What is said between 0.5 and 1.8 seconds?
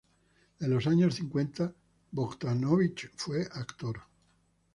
En los años cincuenta,